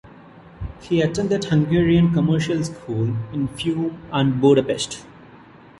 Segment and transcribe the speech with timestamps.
[0.81, 5.05] He attended Hungarian Commercial School in Fiume and Budapest.